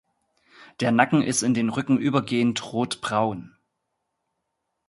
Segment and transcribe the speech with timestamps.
[0.79, 3.55] Der Nacken ist in den Rücken übergehend rotbraun.